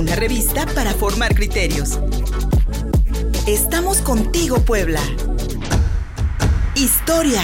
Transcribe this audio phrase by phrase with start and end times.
[0.00, 1.98] una revista para formar criterios.
[3.46, 5.00] Estamos contigo, Puebla.
[6.74, 7.42] Historia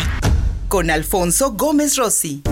[0.68, 2.42] con Alfonso Gómez Rossi.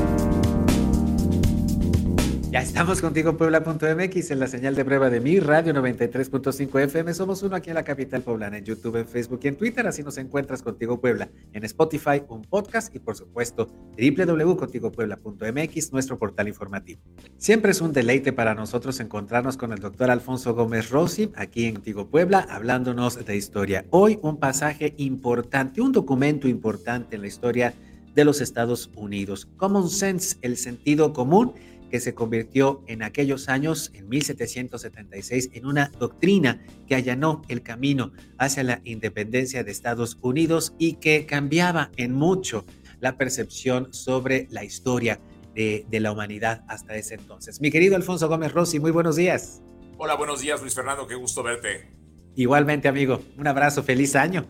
[2.54, 7.12] Ya estamos contigo Puebla.mx en la señal de prueba de mi radio 93.5 FM.
[7.12, 9.84] Somos uno aquí en la capital poblana, en YouTube, en Facebook y en Twitter.
[9.88, 11.28] Así nos encuentras contigo Puebla.
[11.52, 13.66] En Spotify, un podcast y por supuesto
[13.98, 17.00] www.contigopuebla.mx, nuestro portal informativo.
[17.38, 21.74] Siempre es un deleite para nosotros encontrarnos con el doctor Alfonso Gómez Rossi aquí en
[21.74, 23.84] Contigo Puebla, hablándonos de historia.
[23.90, 27.74] Hoy un pasaje importante, un documento importante en la historia
[28.14, 29.48] de los Estados Unidos.
[29.56, 31.54] Common Sense, el sentido común
[31.94, 38.10] que se convirtió en aquellos años, en 1776, en una doctrina que allanó el camino
[38.36, 42.64] hacia la independencia de Estados Unidos y que cambiaba en mucho
[42.98, 45.20] la percepción sobre la historia
[45.54, 47.60] de, la humanidad hasta ese entonces.
[47.60, 49.62] Mi querido Alfonso Gómez Rossi, muy buenos días.
[49.96, 51.94] Hola, buenos días Luis Fernando, qué gusto verte.
[52.34, 54.44] Igualmente, amigo, un abrazo, feliz año.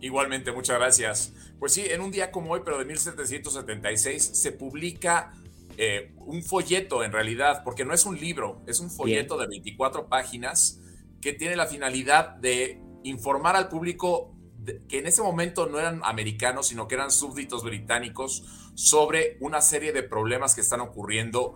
[0.00, 1.34] Igualmente, muchas gracias.
[1.58, 5.34] Pues sí, en un día como hoy, pero de 1776, se publica
[5.78, 10.08] eh, un folleto en realidad, porque no es un libro, es un folleto de 24
[10.08, 10.80] páginas
[11.20, 14.36] que tiene la finalidad de informar al público
[14.88, 19.92] que en ese momento no eran americanos, sino que eran súbditos británicos sobre una serie
[19.92, 21.54] de problemas que están ocurriendo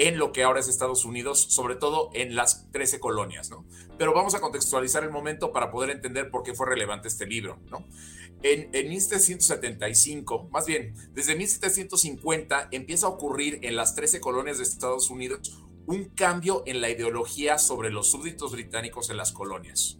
[0.00, 3.66] en lo que ahora es Estados Unidos, sobre todo en las 13 colonias, ¿no?
[3.98, 7.58] Pero vamos a contextualizar el momento para poder entender por qué fue relevante este libro,
[7.70, 7.84] ¿no?
[8.42, 14.64] En, en 1775, más bien, desde 1750 empieza a ocurrir en las 13 colonias de
[14.64, 19.98] Estados Unidos un cambio en la ideología sobre los súbditos británicos en las colonias.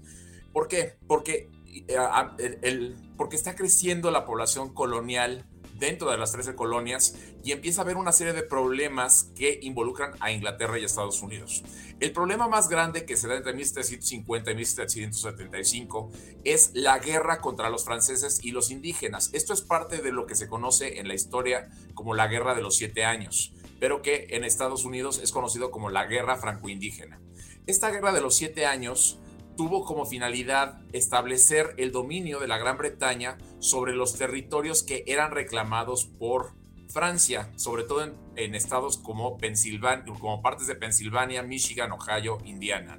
[0.50, 0.96] ¿Por qué?
[1.06, 1.50] Porque,
[1.88, 5.46] eh, porque está creciendo la población colonial
[5.80, 10.12] dentro de las 13 colonias y empieza a haber una serie de problemas que involucran
[10.20, 11.64] a Inglaterra y Estados Unidos.
[11.98, 16.12] El problema más grande que se da entre 1750 y 1775
[16.44, 19.30] es la guerra contra los franceses y los indígenas.
[19.32, 22.62] Esto es parte de lo que se conoce en la historia como la Guerra de
[22.62, 27.20] los Siete Años, pero que en Estados Unidos es conocido como la Guerra Franco-Indígena.
[27.66, 29.18] Esta Guerra de los Siete Años
[29.60, 35.32] tuvo como finalidad establecer el dominio de la Gran Bretaña sobre los territorios que eran
[35.32, 36.54] reclamados por
[36.88, 42.98] Francia, sobre todo en, estados como Pensilvania, como partes de Pensilvania, Michigan, Ohio, Indiana.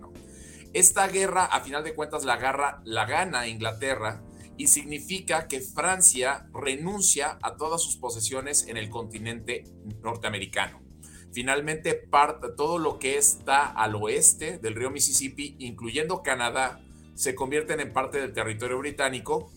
[0.71, 4.21] Esta guerra, a final de cuentas, la, la gana Inglaterra
[4.55, 9.63] y significa que Francia renuncia a todas sus posesiones en el continente
[10.03, 10.79] norteamericano.
[11.31, 16.81] Finalmente, parte, todo lo que está al oeste del río Mississippi, incluyendo Canadá,
[17.15, 19.51] se convierten en parte del territorio británico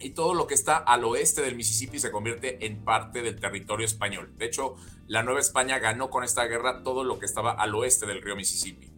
[0.00, 3.84] y todo lo que está al oeste del Mississippi se convierte en parte del territorio
[3.84, 4.32] español.
[4.36, 8.06] De hecho, la Nueva España ganó con esta guerra todo lo que estaba al oeste
[8.06, 8.90] del río Mississippi.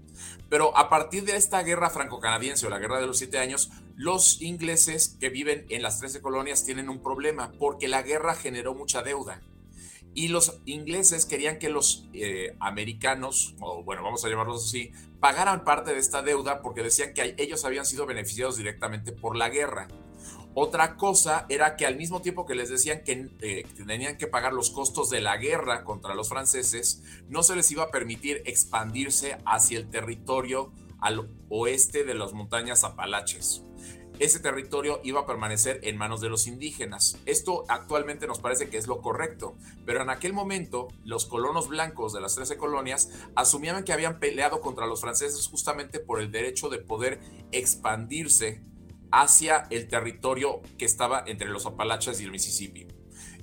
[0.48, 4.42] Pero a partir de esta guerra franco-canadiense o la guerra de los siete años, los
[4.42, 9.02] ingleses que viven en las 13 colonias tienen un problema porque la guerra generó mucha
[9.02, 9.40] deuda.
[10.14, 15.64] Y los ingleses querían que los eh, americanos, o bueno, vamos a llamarlos así, pagaran
[15.64, 19.88] parte de esta deuda porque decían que ellos habían sido beneficiados directamente por la guerra.
[20.54, 24.52] Otra cosa era que al mismo tiempo que les decían que eh, tenían que pagar
[24.52, 29.38] los costos de la guerra contra los franceses, no se les iba a permitir expandirse
[29.46, 33.64] hacia el territorio al oeste de las montañas Apalaches
[34.20, 37.16] ese territorio iba a permanecer en manos de los indígenas.
[37.24, 42.12] Esto actualmente nos parece que es lo correcto, pero en aquel momento los colonos blancos
[42.12, 46.68] de las 13 colonias asumían que habían peleado contra los franceses justamente por el derecho
[46.68, 47.18] de poder
[47.50, 48.62] expandirse
[49.10, 52.88] hacia el territorio que estaba entre los Apalaches y el Mississippi.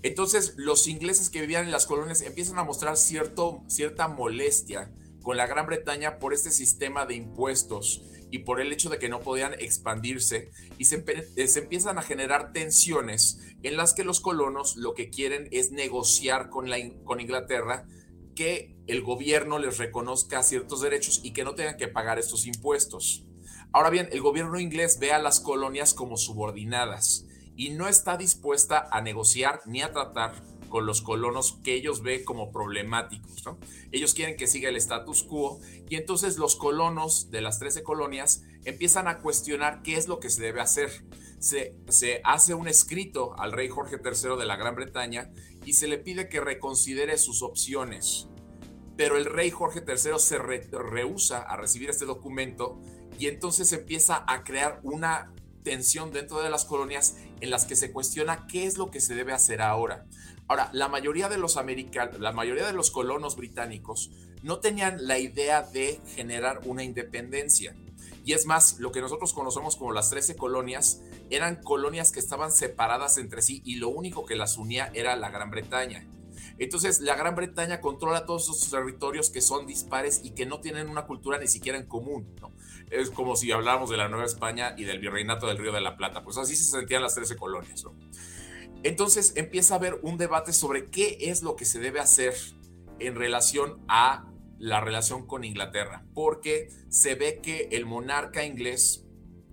[0.04, 5.38] Entonces los ingleses que vivían en las colonias empiezan a mostrar cierto, cierta molestia con
[5.38, 9.22] la Gran Bretaña por este sistema de impuestos y por el hecho de que no
[9.22, 11.04] podían expandirse y se,
[11.36, 15.72] eh, se, empiezan a generar tensiones en las que los colonos lo que quieren es
[15.72, 17.86] negociar con Inglaterra
[18.36, 23.26] que el gobierno les reconozca ciertos derechos y que no tengan que pagar estos impuestos.
[23.74, 27.26] Ahora bien, el gobierno inglés ve a las colonias como subordinadas
[27.56, 30.36] y no está dispuesta a negociar ni a tratar
[30.68, 33.46] con los colonos que ellos ven como problemáticos.
[33.46, 33.58] ¿no?
[33.92, 35.60] Ellos quieren que siga el status quo
[35.90, 40.30] y entonces los colonos de las 13 colonias empiezan a cuestionar qué es lo que
[40.30, 40.92] se debe hacer.
[41.40, 45.32] Se, se hace un escrito al rey Jorge III de la Gran Bretaña
[45.66, 48.28] y se le pide que reconsidere sus opciones.
[48.96, 52.82] Pero el rey Jorge III se rehúsa a recibir este documento
[53.20, 55.32] y entonces empieza a crear una
[55.64, 59.16] tensión dentro de las colonias en las que se cuestiona qué es lo que se
[59.16, 60.06] debe hacer ahora.
[60.48, 64.12] Ahora, la mayoría de los americanos, la mayoría de los colonos británicos
[64.44, 67.76] no tenían la idea de generar una independencia.
[68.24, 72.52] Y es más, lo que nosotros conocemos como las 13 colonias eran colonias que estaban
[72.52, 76.06] separadas entre sí y lo único que las unía era la Gran Bretaña.
[76.60, 80.90] Entonces, la Gran Bretaña controla todos esos territorios que son dispares y que no tienen
[80.90, 82.28] una cultura ni siquiera en común.
[82.90, 85.98] Es como si habláramos de la Nueva España y del Virreinato del Río de la
[85.98, 86.24] Plata.
[86.24, 87.86] Pues así se sentían las 13 colonias.
[88.88, 92.34] Entonces empieza a haber un debate sobre qué es lo que se debe hacer
[93.00, 99.04] en relación a la relación con Inglaterra, porque se ve que el monarca inglés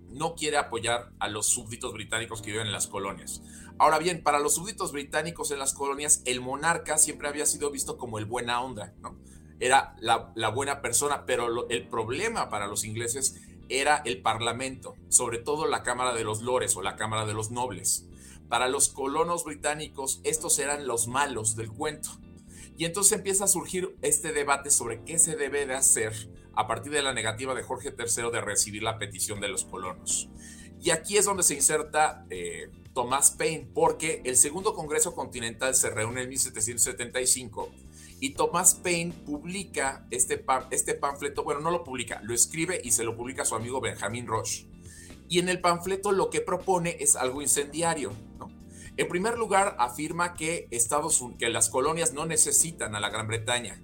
[0.07, 3.41] no quiere apoyar a los súbditos británicos que viven en las colonias.
[3.77, 7.97] Ahora bien, para los súbditos británicos en las colonias, el monarca siempre había sido visto
[7.97, 9.19] como el buena onda, ¿no?
[9.59, 15.67] Era la, buena persona, pero el problema para los ingleses era el parlamento, sobre todo
[15.67, 18.07] la Cámara de los Lores o la Cámara de los Nobles.
[18.49, 22.09] Para los colonos británicos, estos eran los malos del cuento.
[22.77, 26.13] Y entonces empieza a surgir este debate sobre qué se debe de hacer
[26.53, 30.29] a partir de la negativa de Jorge III de recibir la petición de los colonos.
[30.81, 35.89] Y aquí es donde se inserta eh, Thomas Paine, porque el segundo Congreso Continental se
[35.89, 37.71] reúne en 1775
[38.19, 43.03] y Thomas Paine publica este, este panfleto, bueno, no lo publica, lo escribe y se
[43.03, 44.67] lo publica a su amigo Benjamin Roche.
[45.27, 48.11] Y en el panfleto lo que propone es algo incendiario.
[48.97, 53.81] En primer lugar, afirma que, Estados, que las colonias no necesitan a la Gran Bretaña,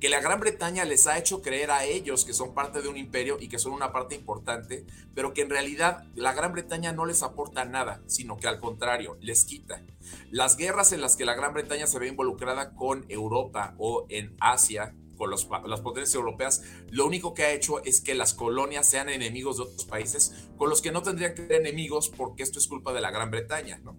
[0.00, 2.96] que la Gran Bretaña les ha hecho creer a ellos que son parte de un
[2.96, 7.04] imperio y que son una parte importante, pero que en realidad la Gran Bretaña no
[7.04, 9.82] les aporta nada, sino que al contrario, les quita.
[10.30, 14.36] Las guerras en las que la Gran Bretaña se ve involucrada con Europa o en
[14.40, 19.08] Asia, con las potencias europeas, lo único que ha hecho es que las colonias sean
[19.08, 22.68] enemigos de otros países con los que no tendrían que ser enemigos porque esto es
[22.68, 23.80] culpa de la Gran Bretaña.
[23.84, 23.96] ¿no?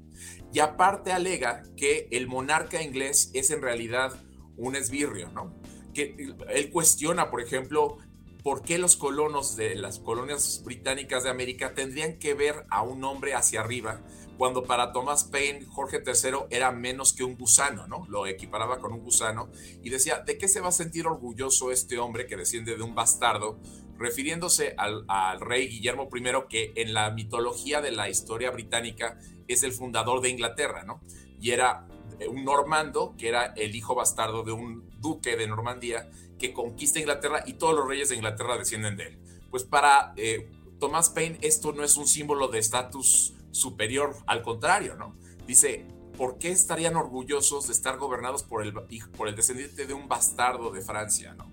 [0.53, 4.13] Y aparte alega que el monarca inglés es en realidad
[4.57, 5.53] un esbirrio, ¿no?
[5.93, 6.15] que
[6.49, 7.97] él cuestiona, por ejemplo,
[8.43, 13.03] por qué los colonos de las colonias británicas de América tendrían que ver a un
[13.03, 14.01] hombre hacia arriba,
[14.39, 18.05] cuando para Thomas Paine Jorge III era menos que un gusano, ¿no?
[18.07, 19.49] Lo equiparaba con un gusano
[19.83, 22.95] y decía, ¿de qué se va a sentir orgulloso este hombre que desciende de un
[22.95, 23.59] bastardo?
[23.97, 25.05] Refiriéndose al,
[25.41, 29.19] rey Guillermo I, que en la mitología de la historia británica
[29.49, 31.01] es el fundador de Inglaterra, ¿no?
[31.41, 31.85] Y era
[32.29, 36.09] un normando, que era el hijo bastardo de un duque de Normandía,
[36.39, 39.19] que conquista Inglaterra y todos los reyes de Inglaterra descienden de él.
[39.51, 40.49] Pues para eh,
[40.79, 45.15] Thomas Paine esto no es un símbolo de estatus superior, al contrario, ¿no?
[45.47, 45.85] Dice,
[46.17, 50.71] ¿por qué estarían orgullosos de estar gobernados por el, por el descendiente de un bastardo
[50.71, 51.49] de Francia, ¿no?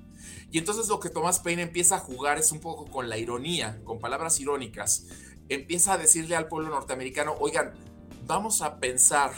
[0.50, 3.81] Y entonces lo que Thomas Paine empieza a jugar es un poco con la ironía,
[3.84, 5.06] con palabras irónicas.
[5.48, 7.75] Empieza a decirle al pueblo norteamericano, oigan,
[8.26, 9.32] vamos a pensar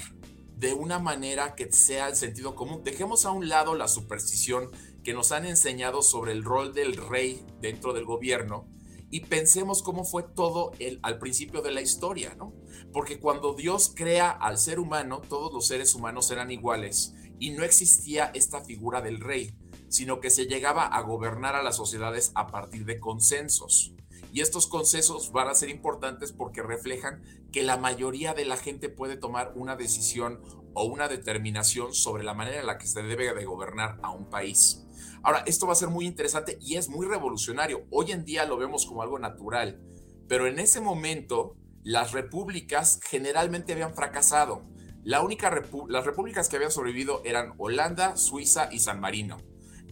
[0.57, 2.83] de una manera que sea el sentido común.
[2.85, 4.71] Dejemos a un lado la superstición
[5.05, 8.67] que nos han enseñado sobre el rol del rey dentro del gobierno
[9.11, 12.53] y pensemos cómo fue todo el, al principio de la historia, ¿no?
[12.93, 17.65] Porque cuando Dios crea al ser humano, todos los seres humanos eran iguales y no
[17.65, 19.55] existía esta figura del rey,
[19.89, 23.95] sino que se llegaba a gobernar a las sociedades a partir de consensos.
[24.33, 27.23] Y estos consensos van a ser importantes porque reflejan
[27.53, 30.41] que la mayoría de la gente puede tomar una decisión
[30.75, 34.29] o una determinación sobre la manera en la que se debe de gobernar a un
[34.29, 34.85] país.
[35.23, 37.87] Ahora, esto va a ser muy interesante y es muy revolucionario.
[37.91, 39.81] Hoy en día lo vemos como algo natural,
[40.29, 44.63] pero en ese momento las repúblicas generalmente habían fracasado.
[45.05, 45.51] La única
[45.89, 49.39] las repúblicas que habían sobrevivido eran Holanda, Suiza y San Marino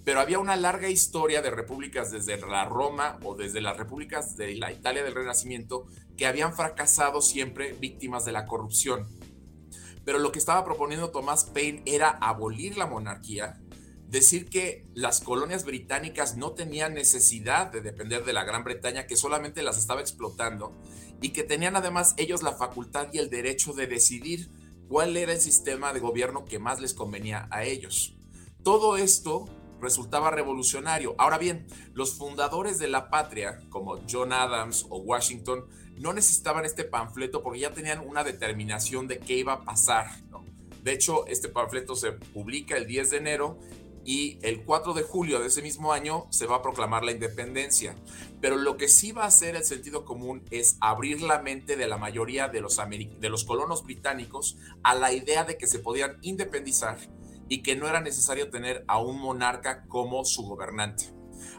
[0.07, 4.55] pero había una larga historia de repúblicas desde la Roma o desde las repúblicas de
[4.55, 5.87] la Italia del Renacimiento
[6.17, 9.09] que habían fracasado siempre víctimas de la corrupción.
[10.05, 13.61] Pero lo que estaba proponiendo Thomas Paine era abolir la monarquía,
[14.07, 19.17] decir que las colonias británicas no tenían necesidad de depender de la Gran Bretaña, que
[19.17, 20.73] solamente las estaba explotando,
[21.21, 24.51] y que tenían además ellos la facultad y el derecho de decidir
[24.87, 28.15] cuál era el sistema de gobierno que más les convenía a ellos.
[28.63, 29.49] Todo esto
[29.81, 31.15] resultaba revolucionario.
[31.19, 35.67] Ahora bien, los fundadores de la patria, como John Adams o Washington,
[35.97, 40.07] no necesitaban este panfleto porque ya tenían una determinación de qué iba a pasar.
[40.83, 43.59] De hecho, este panfleto se publica el 10 de enero
[44.05, 47.97] y el 4 de julio de ese mismo año se va a proclamar la independencia.
[48.41, 51.89] Pero lo que sí va a hacer el sentido común es abrir la mente de
[51.89, 56.19] la mayoría de los, de los colonos británicos a la idea de que se podían
[56.23, 56.99] independizar
[57.49, 61.13] y que no era necesario tener a un monarca como su gobernante.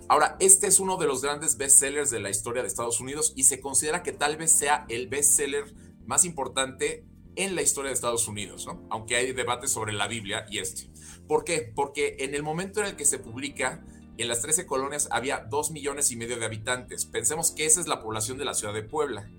[0.10, 3.44] Ahora, este es uno de los grandes bestsellers de la historia de Estados Unidos y
[3.44, 5.74] se considera que tal vez sea el bestseller
[6.06, 8.88] más importante en la historia de Estados Unidos, ¿no?
[8.89, 10.89] aunque hay debates sobre la Biblia y este.
[11.27, 11.72] ¿Por qué?
[11.75, 13.86] Porque en el momento en el que se publica,
[14.17, 17.06] en las 13 colonias había 2 millones y medio de habitantes.
[17.06, 19.29] Pensemos que esa es la población de la ciudad de Puebla.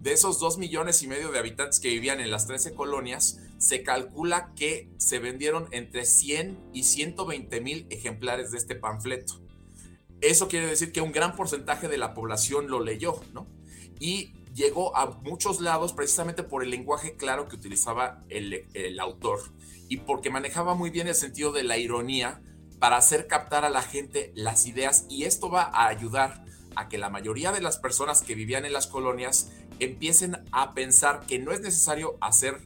[0.00, 3.82] De esos 2 millones y medio de habitantes que vivían en las 13 colonias, se
[3.82, 9.40] calcula que se vendieron entre 100 y 120 mil ejemplares de este panfleto.
[10.20, 13.46] Eso quiere decir que un gran porcentaje de la población lo leyó, ¿no?
[13.98, 19.40] Y llegó a muchos lados precisamente por el lenguaje claro que utilizaba el autor
[19.88, 22.40] y porque manejaba muy bien el sentido de la ironía
[22.78, 26.98] para hacer captar a la gente las ideas y esto va a ayudar a que
[26.98, 31.52] la mayoría de las personas que vivían en las colonias empiecen a pensar que no
[31.52, 32.60] es necesario hacer,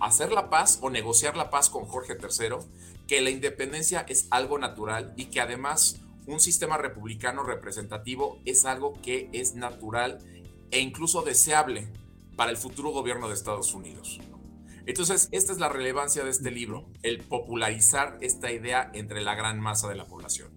[0.00, 2.56] hacer la paz o negociar la paz con Jorge III,
[3.06, 8.94] que la independencia es algo natural y que además un sistema republicano representativo es algo
[9.02, 10.18] que es natural
[10.70, 11.88] e incluso deseable
[12.36, 14.20] para el futuro gobierno de Estados Unidos.
[14.86, 19.60] Entonces, esta es la relevancia de este libro, el popularizar esta idea entre la gran
[19.60, 20.50] masa de la población.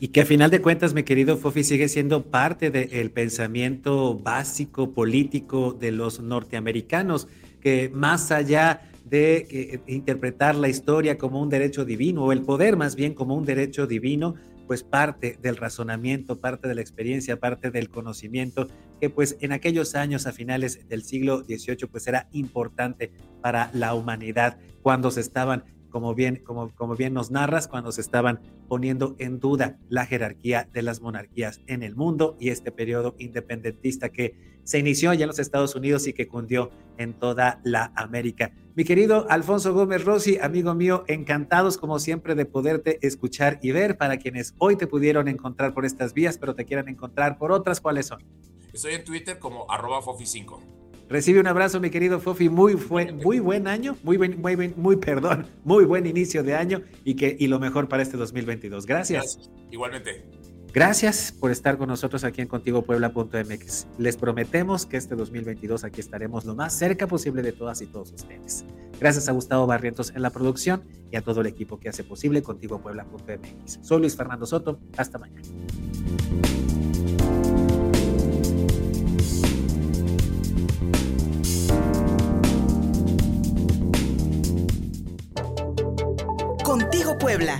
[0.00, 4.92] Y que a final de cuentas, mi querido Fofi, sigue siendo parte del pensamiento básico
[4.92, 7.26] político de los norteamericanos,
[7.60, 12.76] que más allá de eh, interpretar la historia como un derecho divino, o el poder
[12.76, 14.36] más bien como un derecho divino,
[14.68, 18.68] pues parte del razonamiento, parte de la experiencia, parte del conocimiento,
[19.00, 23.94] que pues en aquellos años a finales del siglo XVIII pues era importante para la
[23.94, 29.16] humanidad cuando se estaban como bien, como, como bien nos narras, cuando se estaban poniendo
[29.18, 34.58] en duda la jerarquía de las monarquías en el mundo y este periodo independentista que
[34.64, 38.52] se inició ya en los Estados Unidos y que cundió en toda la América.
[38.74, 43.96] Mi querido Alfonso Gómez Rossi, amigo mío, encantados como siempre de poderte escuchar y ver
[43.96, 47.80] para quienes hoy te pudieron encontrar por estas vías, pero te quieran encontrar por otras,
[47.80, 48.22] ¿cuáles son?
[48.72, 50.77] Estoy en Twitter como arroba Fofi5.
[51.08, 52.48] Recibe un abrazo, mi querido Fofi.
[52.48, 52.76] Muy,
[53.24, 57.46] muy buen año, muy, muy, muy, perdón, muy buen inicio de año y, que, y
[57.46, 58.86] lo mejor para este 2022.
[58.86, 59.36] Gracias.
[59.36, 59.50] Gracias.
[59.70, 60.24] Igualmente.
[60.72, 63.86] Gracias por estar con nosotros aquí en contigopuebla.mx.
[63.96, 68.12] Les prometemos que este 2022 aquí estaremos lo más cerca posible de todas y todos
[68.12, 68.66] ustedes.
[69.00, 72.42] Gracias a Gustavo Barrientos en la producción y a todo el equipo que hace posible
[72.42, 73.78] contigopuebla.mx.
[73.80, 74.78] Soy Luis Fernando Soto.
[74.96, 75.48] Hasta mañana.
[87.18, 87.58] Puebla,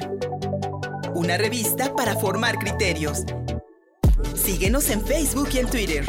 [1.14, 3.24] una revista para formar criterios.
[4.36, 6.04] Síguenos en Facebook y en Twitter.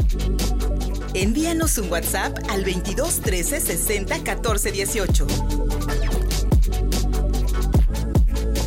[1.16, 5.28] Envíanos un WhatsApp al 22 13 60 14 18.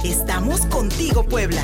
[0.05, 1.62] Estamos contigo, Puebla.